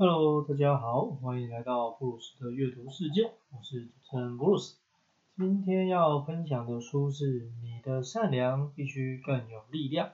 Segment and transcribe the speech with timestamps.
[0.00, 4.76] Hello，大家好，欢迎来到布鲁斯的阅读世界，我是主持人布鲁斯。
[5.36, 10.10] 今天要分享的书是《你的善良必须更有力量》。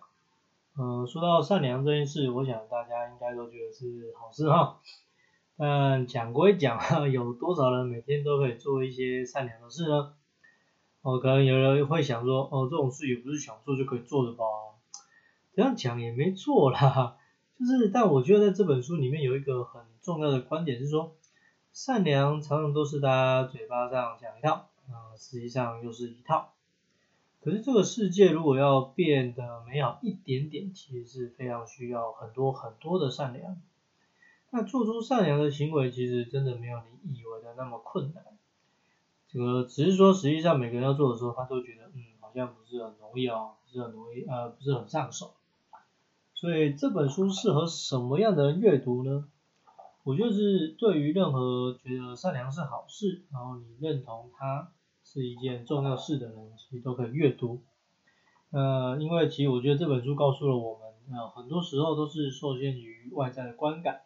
[0.82, 4.80] 呃，说到善良这件事，我想大家应该都觉得是好事哈。
[5.58, 10.14] 但讲归讲哈， 有多少人每天都可以做一些善良的事呢？
[11.02, 14.46] 哦，可能有人会想说，哦，这种事也不是想做就可以做的吧？
[15.54, 17.18] 这样讲也没错啦。
[17.58, 21.14] 就是，但我觉得在这本书里面有一个很重要的观点是说，
[21.72, 26.52] 善良常常都是大家嘴巴上讲一套，啊，实际上又是一套。
[27.40, 33.60] 可是这个世界如果要变得美好一点点，其实是非常需要很多很多的善良。
[34.50, 38.24] 那做出善良的行为，其实真的没有你以为的那么困难。
[39.28, 45.34] 这个只是说，实际上每个人要做的时候，他都觉得，嗯，好像不是很容易哦，不是很容易，呃，不是很上手。
[46.44, 49.24] 所以这本书适合什么样的人阅读呢？
[50.02, 54.70] 我觉得是对于任何觉得善良是好事，然后你认同它
[55.02, 57.62] 是一件重要事的人，其实都可以阅读。
[58.50, 64.02] 呃，因为其实我觉得这本书告诉了我们，呃，很多时候都是受限于外在的观感，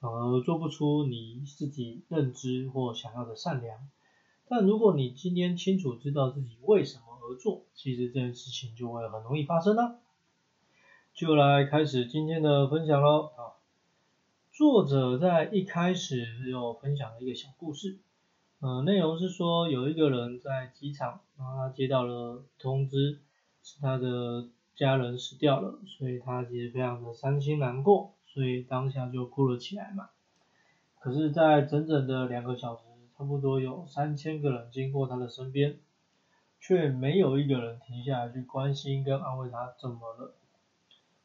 [0.00, 3.78] 而做不出你自己认知或想要的善良。
[4.46, 10.01] 但如果你今天清楚知道自己为什么而做，其实这件事情就会很容易发生了。
[11.14, 13.60] 就来开始今天的分享喽啊！
[14.50, 17.98] 作者在一开始有分享了一个小故事，
[18.60, 23.20] 呃，内容是说有一个人在机场，然后他接到了通知，
[23.62, 30.08] 是他的家人死掉了，所以他其实非常的伤心难过，所以当下就哭了起来嘛。
[30.98, 32.82] 可是，在整整的两个小时，
[33.18, 35.76] 差不多有三千个人经过他的身边，
[36.58, 40.34] 却没有一个人停下来去关心跟安慰他怎么了。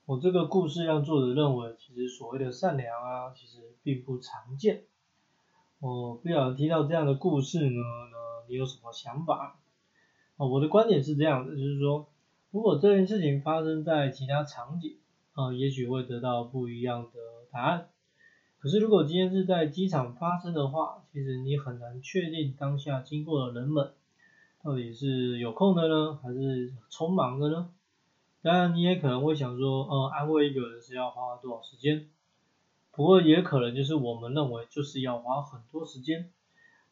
[0.07, 4.83] 我这个故事让作者认为，其实所谓的善良啊，其实并不常见。
[5.81, 9.59] 我不想听到这样的故事呢，呢，你有什么想法？
[10.37, 12.07] 啊，我的观点是这样的，就是说，
[12.51, 14.95] 如果这件事情发生在其他场景，
[15.33, 17.19] 啊，也许会得到不一样的
[17.51, 17.89] 答案。
[18.59, 23.91] 可是如果今天是在机场发生的话，其实你很难确定当下经过的人们，
[24.63, 27.71] 到底是有空的呢，还是匆忙的呢？
[28.47, 32.07] 当然，你也可能会想说，呃，安慰一个人是要花多少时间？
[32.93, 36.31] 不过也可能就是我们认为就是要花很多时间，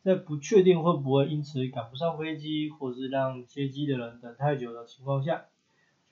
[0.04, 5.46] 在不确定会不会因此赶不上飞机，或是让接机的人等太久的情况下，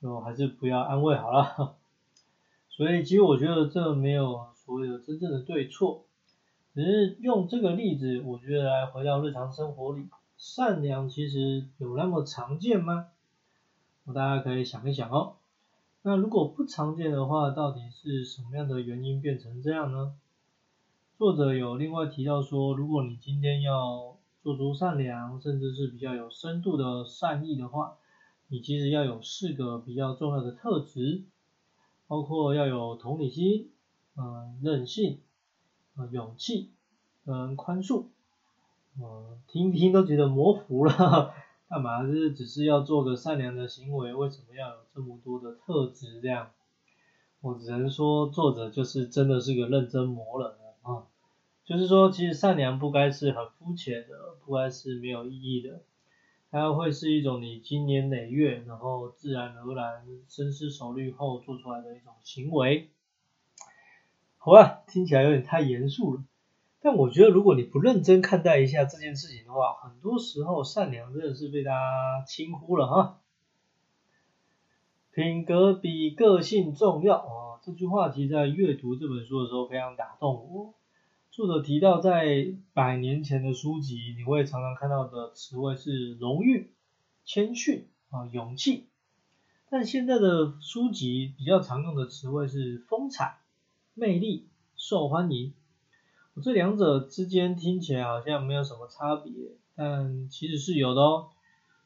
[0.01, 1.75] 就还是不要安慰好了。
[2.71, 6.05] 所以其实我觉得这没有所谓的真正的对错，
[6.73, 13.09] 只是用这个例子，我觉得来回到日常生活里，善良其实有那么常见吗？
[14.11, 15.35] 大家可以想一想哦。
[16.01, 20.15] 那如果不常见的话，到底是什么样的原因变成这样呢？
[21.17, 27.95] 作者有另外提到说，如果你今天要做出善良，甚至是比较有深度的善意的话，
[28.49, 31.23] 你其实要有四个比较重要的特质，
[32.07, 33.71] 包括要有同理心、
[34.17, 35.21] 嗯，韧性、
[35.95, 36.71] 呃，勇气
[37.25, 38.07] 嗯宽恕。
[38.99, 41.33] 嗯，听听都觉得模糊了。
[41.73, 42.03] 干嘛？
[42.06, 46.22] 就是只是要做个善良的行为，为什么要有这么多的特质？
[46.22, 46.51] 这样，
[47.41, 50.51] 我只能说作者就是真的是个认真磨人
[50.83, 51.07] 啊。
[51.66, 55.81] 就是说，其实善良不该是很肤浅的，不该是没有意义的，
[56.51, 62.91] 它会是一种你经年累月，然后自然而然、深思熟虑后做出来的一种行为。
[64.38, 66.23] 好吧，听起来有点太严肃了。
[66.83, 73.21] 但我觉得，如果你不认真看待一下这件事情的话，很多时候善良真的是被大家轻忽了哈。
[75.13, 80.73] 品格比个性重要啊，这句话其实在阅读这本书的时候非常打动我。
[81.31, 86.73] 作者提到，在百年前的书籍，你会常常看到的词汇是荣誉、
[87.23, 88.88] 谦逊啊、勇气，
[89.69, 93.38] 但现在的书籍比较常用的词汇是风采、
[93.94, 95.53] 魅力、受欢迎。
[96.41, 99.31] 这两者之间听起来好像没有什么差别，
[99.75, 101.30] 但其实是有的哦。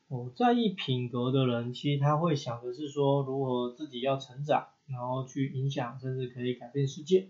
[0.07, 7.27] 我在意品格的人，其实他会想的是说，如何自己要成长，然后去影响，甚至可以改变世界。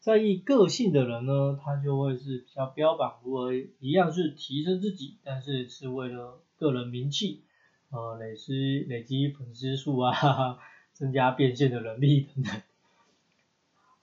[0.00, 7.42] 在意个性的人呢，他就会是比较标榜如何一样是提升自己，但是是为了个人名气，
[7.90, 10.58] 呃，累积累积粉丝数啊，
[10.94, 12.62] 增加变现的能力等等。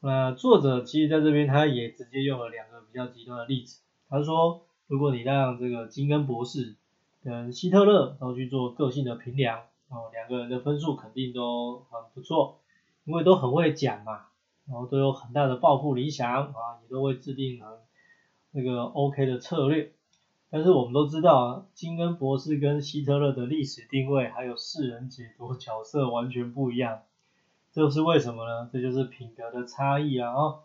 [0.02, 3.82] 那作者其实在这边他也直接用了两个比较极端的例子。
[4.08, 6.78] 他说，如果你让这个金恩博士
[7.22, 9.60] 跟希特勒都去做个性的评量，
[9.90, 12.62] 哦，两个人的分数肯定都很不错，
[13.04, 14.28] 因为都很会讲嘛，
[14.68, 17.68] 然后都有很大的抱负理想啊，也都会制定很
[18.52, 19.92] 那个 OK 的策略。
[20.50, 27.02] 但是我们都知道啊，金恩博士跟希特勒的历史定位还有世人解读角色完全不一样，
[27.80, 28.70] 这是为什么呢？
[28.74, 30.34] 这就是品格的差异啊！
[30.34, 30.64] 哦，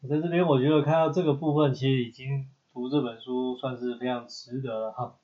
[0.00, 5.14] 我在这边我觉得看到这个部分，其实已经读这本书算是非常值得了哈。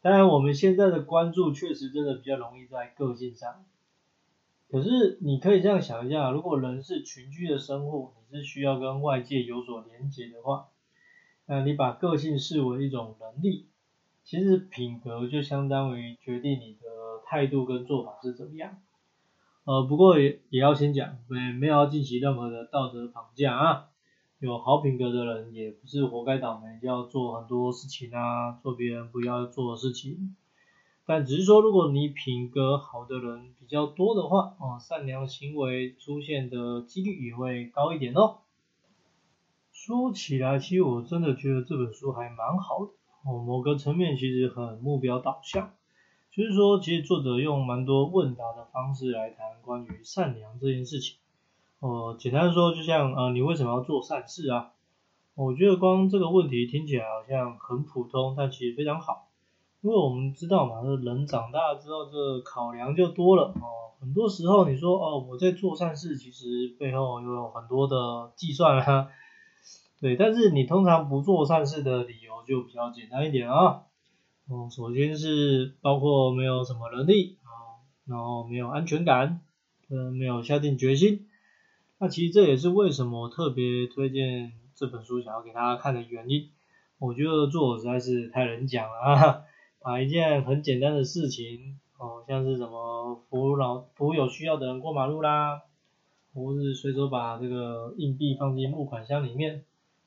[0.00, 3.62] 当然我们现在的关注确实真的比较容易在个性上，
[4.70, 10.68] 可是你可以这样想一下，如果人是群居的生物，你是需要跟外界有所连接的话。
[11.44, 13.66] 那你把个性视为一种能力，
[14.24, 16.88] 其实品格就相当于决定你的
[17.26, 18.78] 态度跟做法是怎么样。
[19.64, 23.88] 呃，不过也也要先讲，没没有要进行任何的道德绑架啊。
[24.40, 30.34] 有好品格的人也不是活该倒霉，就要做很多事情啊，做别人不要做的事情。
[31.06, 38.38] 但只是说，如果你品格好的人比较多的话，哦，善良行为出现的几率也会高一点哦。
[39.70, 42.90] 说起来，其实我真的觉得这本书还蛮好的
[43.24, 43.44] 哦。
[43.44, 45.72] 某个层面其实很目标导向，
[46.34, 51.18] 就是说，其实作者用蛮多问答的方式来谈关于善良这件事情。
[51.80, 54.70] 呃，简单说，就像呃，你为什么要做善事啊？
[55.34, 59.28] 我觉得光这个问题听起来好像很普通，但其实非常好。
[59.82, 63.92] 因为我们知道嘛，人长大之后，这考量就多了哦。
[64.00, 69.08] 很多时候你说哦，我在做善事，其实背后又有很多的计算啊。
[70.00, 73.82] 对，但是你通常不做善事的理由就比较简单一点啊。
[74.48, 79.40] 哦，首先是包括没有什么能力啊，然后没有安全感，
[79.88, 81.26] 嗯，没有下定决心。
[81.98, 86.50] 那其实这也是为什么我特别推荐这本书想要给大家看的原因。
[86.98, 89.44] 我觉得作者实在是太能讲了啊，
[89.80, 95.62] 把一件很简单的事情，哦，像是什么扶老扶有需要的人过马路啦，
[96.34, 99.64] 或是随手把这个硬币放进募款箱里面。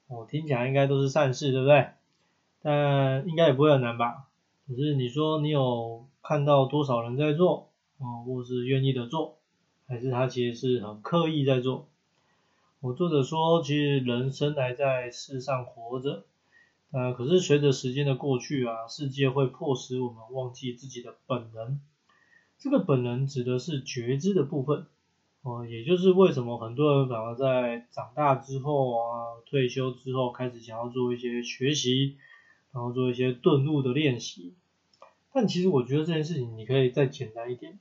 [0.08, 1.88] 我听起来应该都是善事，对不对？
[2.62, 4.25] 但应该也不会很难吧？
[4.68, 7.70] 可是你说你有看到多少人在做，
[8.00, 9.38] 哦，或是愿意的做，
[9.88, 11.88] 还是他其实是很刻意在做？
[12.80, 16.26] 我作者说，其实人生来在世上活着，
[16.92, 21.80] 呃，可是随着时间的过去啊，世界会迫使我们忘记自己的本能。
[22.58, 24.88] 这个本能指的是觉知的部分。
[25.44, 29.06] 哦，也就是为什么很多人反而在长大之后啊，
[29.46, 32.18] 退休之后开始想要做一些学习，
[32.76, 34.54] 然后做一些顿悟的练习。
[35.32, 37.80] 但其实我觉得这件事情你可以再简单一点，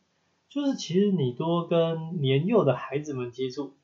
[0.48, 3.74] 就是其实你多跟年幼的孩子们接触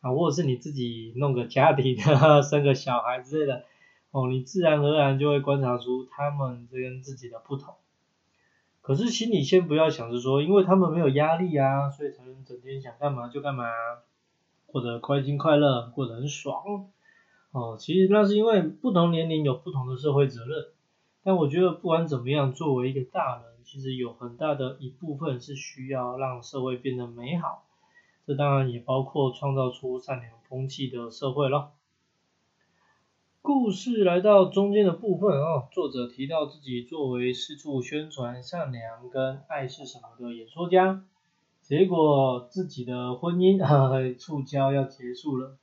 [0.00, 1.96] 啊，或者是你自己弄个家庭，
[2.48, 3.64] 生个小孩之类的，
[4.10, 7.74] 哦，你自然而然就会观察出他们这跟自己的不同。
[8.80, 13.64] 可是心里先不要想着说，因为他们没有压力啊，所以才能整天想干嘛就干嘛，
[14.66, 16.88] 过得开心快乐，过得很爽。
[17.56, 20.66] 哦，其实那是因为不同年龄有不同的社会责任。
[21.22, 27.64] 但我觉得不管怎么样，作为一个大人，其实有很大的一部分是需要让社会变得美好。
[28.26, 31.70] 这当然也包括创造出善良风气的社会咯。
[33.40, 41.04] 故事来到中间的部分啊，作者提到自己作为四处宣传善良跟爱是什么的演说家，
[41.62, 43.88] 结果自己的婚姻啊
[44.18, 45.56] 触礁要结束了，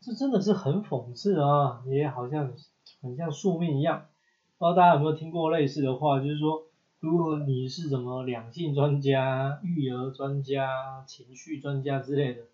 [0.00, 2.54] 这真的是很讽刺啊，也好像
[3.02, 4.06] 很像宿命一样。
[4.56, 6.64] 不知道大家有没有听过类似的话，就是说，
[7.00, 12.44] 如果你是什么两性专家、育儿专家、情绪专家之类的，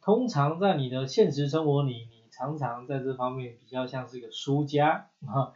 [0.00, 5.54] 通常在你的现实生活里，你常常在这方面比较像是个输家啊，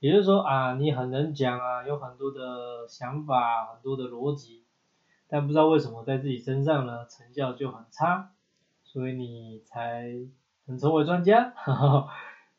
[0.00, 4.64] 也就是说啊，你很能讲啊，有很多的想法，很多的逻辑，
[5.28, 8.32] 但不知道为什么在自己身上呢成效就很差，
[8.82, 10.12] 所以你才
[10.66, 12.08] 能成为专家，哈哈，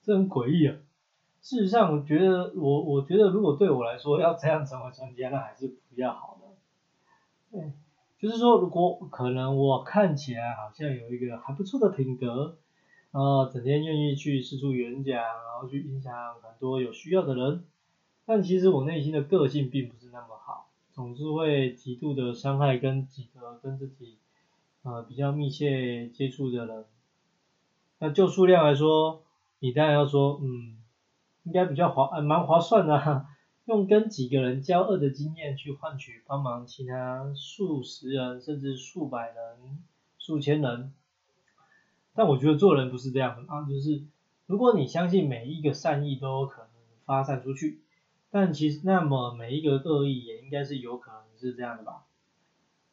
[0.02, 0.76] 这很诡异啊。
[1.42, 6.48] 事实上，我觉得我我觉得如果对我来说要这样成为专家，那还是不要好的。
[7.52, 7.72] 对，
[8.20, 12.58] 就是说如果可能我看起来好像有一个还不错的品格。
[13.12, 17.64] 呃，整天愿意去四处演讲，然后去影响很多有需要的人，
[18.26, 24.18] 但其实我内心的个性并不是那么好，总是会极度的伤害跟几个跟自己
[24.84, 26.86] 呃比较密切接触的人。
[28.00, 29.24] 那就数量来说，
[29.60, 30.78] 你当然要说，嗯，
[31.44, 33.26] 应该比较划，蛮划算的，
[33.66, 39.84] 用跟几个人交恶的经验去换取帮忙其他数十人甚至数百人、
[40.20, 40.94] 数千人。
[42.14, 44.04] 但我觉得做人不是这样的啊，就是
[44.46, 46.70] 如果你相信每一个善意都有可能
[47.06, 47.82] 发散出去，
[48.32, 52.04] 但其实那么每一个恶意也应该是有可能是这样的吧。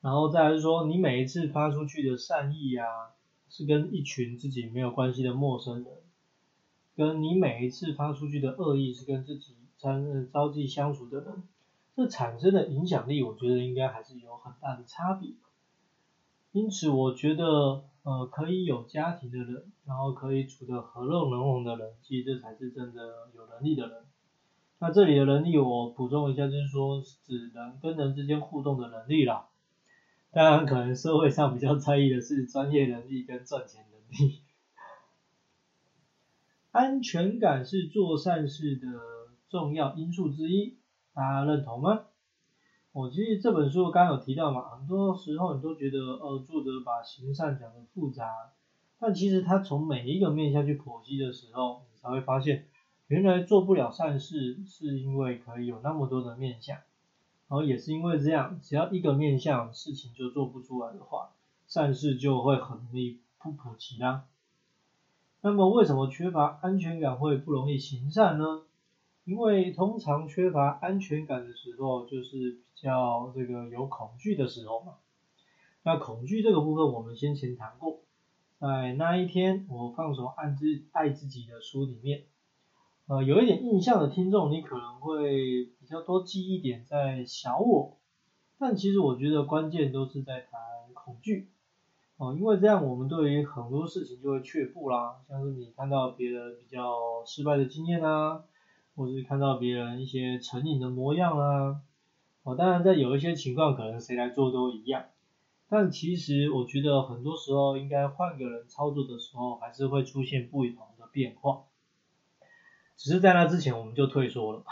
[0.01, 2.87] 然后再来说，你每一次发出去的善意啊，
[3.57, 5.87] 是跟一群自己没有关系的陌生人，
[6.97, 11.45] 跟你每一次发出去的恶意是跟自己参朝夕相处的人，
[11.95, 15.35] 这产生的影响力，我觉得应该还是有很大的差别。
[16.51, 23.99] 因此，我觉得呃可以有家庭的人，然后可以处得和乐融融的人，其实这才是真的有能力的人。
[24.81, 29.47] 那这里的能力，我补充一下，就是说指人跟人之间互动的能力啦。
[30.35, 34.41] 当然，可能社会上比较在意的是专业能力跟赚钱能力。
[36.73, 38.89] 安全感是做善事的
[39.49, 40.77] 重要因素之一，
[41.15, 42.07] 大家认同吗？
[42.93, 48.53] 我其实这本书刚刚有提到嘛，很多时候你都觉得，呃，作者把行善讲的复杂，
[48.99, 52.67] 但其实他从每一个面向去剖析的时候，你才会发现。
[53.07, 56.79] 原来做不了善事，是因为可以有那么多的面相，
[57.49, 61.31] 然后也是因为这样，只要一个面相，事情就做不出来的话，
[61.67, 64.25] 善事就会很容易不普及啦。
[65.43, 68.63] 那么为什么缺乏安全感会不容易行善呢？
[69.25, 74.95] 因为通常缺乏安全感的时候，就是比较这个有恐惧的时候嘛。
[75.83, 78.01] 那恐惧这个部分，我们先前谈过，
[78.59, 82.25] 在那一天我放手爱自爱自己的书里面。
[83.07, 87.99] 呃，有一点印象的听众，你可能会比较多记忆点在小我，
[88.59, 90.59] 但其实我觉得关键都是在谈
[90.95, 91.51] 恐惧，
[92.17, 98.43] 哦，因为这样我们对于很多事情就会却步啦，像是你看到别人比较失败的经验啊，
[98.97, 101.83] 或是看到别人一些成瘾的模样啊，
[102.43, 105.05] 哦，当然在有一些情况可能谁来做都一样，
[105.69, 111.65] 但其实我觉得很多时候应该换个人操作的时候，还是会出现不同的变化。
[112.97, 114.65] 只是在那之前我们就退缩了。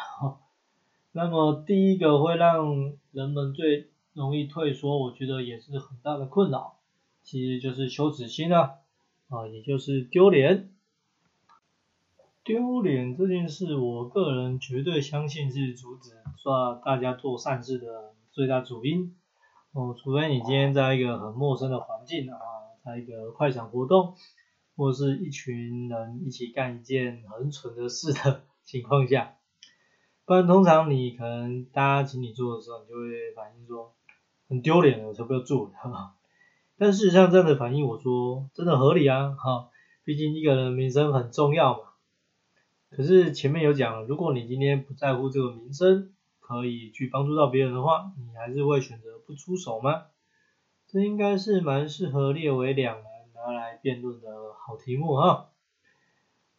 [1.13, 6.79] 那么第一个会让人们最容易退缩，我觉得也是很大的困扰，
[7.23, 8.75] 其实就是羞耻心啊，
[9.29, 10.71] 啊，也就是丢脸。
[12.45, 19.15] 丢脸这件事，我个人绝对相信是阻止说大家做善事的最大主因。
[19.73, 22.37] 哦，除非你今天在一个很陌生的环境啊，
[22.85, 24.15] 在一个快闪活动。
[24.77, 29.35] 或者是一群人一起干一件很蠢的事的 情况下，
[30.25, 33.95] 不然通常你可能大家请你做的时候，你就会反应说
[34.49, 35.73] 很丢脸了，我才不要做，
[36.79, 39.69] 但事实上这样的反应，我说真的合理啊，哈，
[40.05, 41.89] 毕竟一个人名声很重要嘛。
[42.91, 50.05] 可是前面有讲，如果你今天不在乎这个名声，可以去帮助到别人的话，你还是会选择不出手吗？
[50.89, 52.99] 这应该是蛮适合列为两。
[53.45, 55.47] 拿来辩论的好题目啊。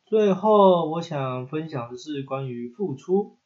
[0.05, 3.37] 最后我想分享的是关于付出。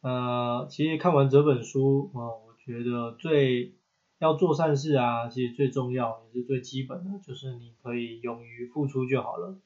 [0.00, 3.74] 呃，其实看完这本书啊，我觉得最
[4.18, 9.56] 要做善事啊，其实最重要也是最基本的，就是你可以勇于付出就好了。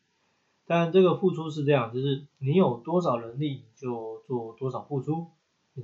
[0.64, 5.26] 但这个付出是这样，就是你有多少能力就做多少付出，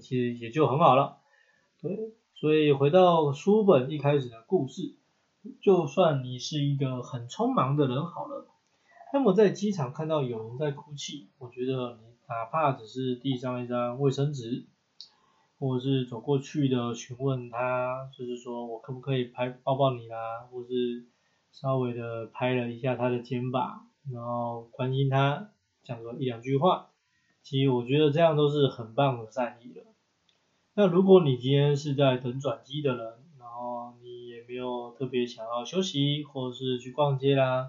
[0.01, 1.19] 其实也就很好了。
[1.83, 4.95] 对，所以回到书本一开始的故事。
[5.63, 8.47] 就算你是一个很匆忙的人好了，
[9.13, 14.67] 那么在机场看到有人在哭泣，我觉得你哪怕只是递上一张卫生纸，
[15.59, 21.07] 或者是走过去的询问他，就是说我可不可以拍抱抱你啦，或是
[21.51, 25.51] 稍微的拍了一下他的肩膀，然后关心他，
[25.83, 26.91] 讲个一两句话，
[27.43, 29.85] 其实我觉得这样都是很棒的善意了。
[30.75, 33.15] 那如果你今天是在等转机的人，
[33.59, 34.39] 后你也。
[34.49, 37.69] 没有特别想要休息，或者是去逛街啦，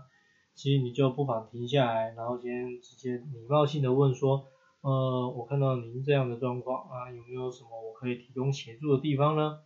[0.56, 4.48] 其实你就不妨停下来，然后先直接礼貌性的问说，
[4.80, 9.60] 呃，我看到您这样的状况啊，有没有什么我可以提供协助的地方呢？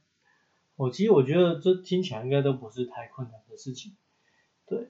[0.75, 3.93] 我其实我觉得这听起来应该都不是太困难的事情，
[4.65, 4.87] 对，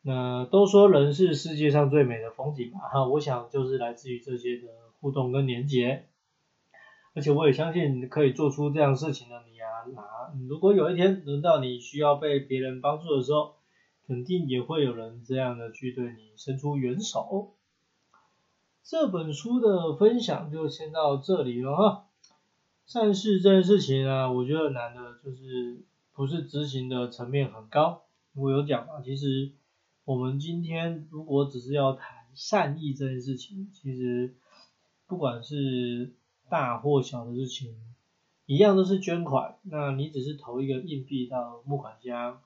[0.00, 4.68] 那都说人是世界上最美的风景嘛，哈，我想就是来自于这些的
[4.98, 6.08] 互动跟连接。
[7.14, 13.54] 而且我也相信可以做出这样事情的你啊，那如果有一天轮到你需要被别人帮助的时候，
[14.06, 17.54] 肯定也会有人这样的去对你伸出援手。
[18.82, 22.06] 这本书的分享就先到这里了哈。
[22.84, 28.02] 善事这件事情啊，我觉得难的就是不是执行的层面很高。
[28.34, 29.52] 我有讲啊，其实
[30.04, 34.34] 我们今天如果只是要谈善意这件事情，其实
[35.06, 36.12] 不管是
[36.48, 37.74] 大或小的事情，
[38.46, 39.58] 一样都是捐款。
[39.62, 42.40] 那你只是投一个硬币到募款箱，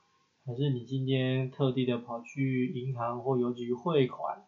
[0.44, 4.44] 还是你今天特地的跑去银行或邮局汇款，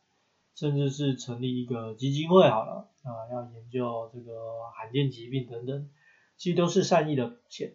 [0.54, 5.90] 甚至是成立一个基金会好了啊，要研究这个罕见疾病等等，
[6.37, 7.75] 其实都是善意的表现。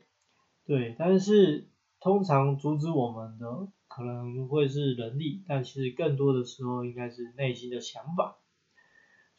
[0.65, 8.37] 对，但是通常阻止我们的，可能会是能力，但其实更多的时候应该是内心的想法。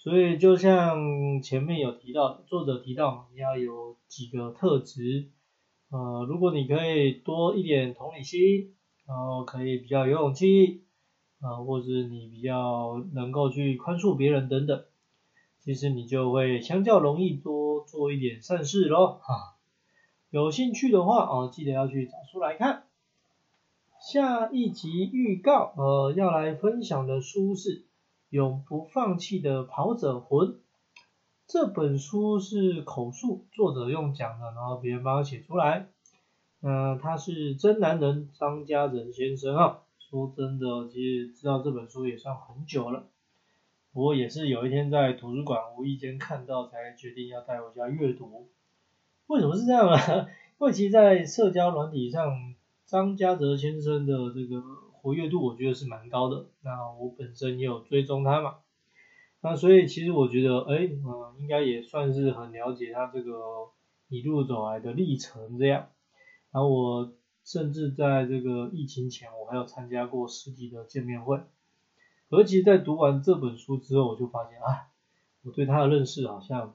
[0.06, 5.30] 所以就像前面有提到，作者提到你要有几个特质，
[5.90, 8.72] 呃，如果你可以多一点同理心，
[9.04, 10.84] 然后可以比较有勇气，
[11.40, 14.84] 啊，或者你比较能够去宽恕别人等等，
[15.58, 19.20] 其实你就会相较容易多做一点善事咯。
[19.24, 19.56] 哈。
[20.30, 22.84] 有兴趣的话哦，记得要去找书来看。
[24.00, 27.86] 下一集预告，呃，要来分享的书是。
[28.30, 30.58] 永不放弃的跑者魂，
[31.46, 35.88] 这本书是口述，作者用讲的，然后别人帮他写出来。
[36.60, 39.78] 嗯，他是真男人张家仁先生啊。
[39.98, 43.06] 说真的，其实知道这本书也算很久了，
[43.92, 48.48] 不过也是有一天在图书馆无意间看到，才决定要带回家阅读。
[49.26, 49.96] 为什么是这样呢？
[50.58, 52.54] 因为其实在社交软体上，
[52.86, 54.62] 张家泽先生的这个。
[55.06, 58.56] 活跃度我觉得是蛮高的，那我本身也有追踪他嘛，
[59.40, 63.32] 那所以其实我觉得，哎，嗯，应该也算是很了解他这个
[64.08, 65.90] 一路走来的历程这样。
[66.50, 67.12] 然后我
[67.44, 71.40] 甚至在这个疫情前，我还有参加过实体的见面会。
[72.30, 74.88] 而其实，在读完这本书之后，我就发现啊，
[75.44, 76.74] 我对他的认识好像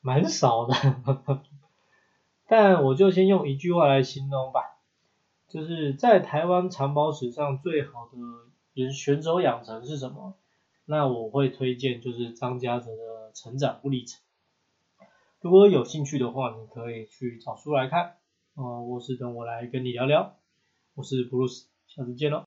[0.00, 0.74] 蛮少的。
[2.48, 4.75] 但我就先用一句话来形容吧。
[5.48, 8.18] 就是在台湾长宝史上最好的
[8.74, 10.34] 人选手养成是什么？
[10.84, 14.20] 那我会推荐就是张家泽的成长历程。
[15.40, 18.16] 如果有兴趣的话，你可以去找书来看。
[18.54, 20.36] 啊，我是等我来跟你聊聊。
[20.94, 22.44] 我是布鲁斯，下次见喽。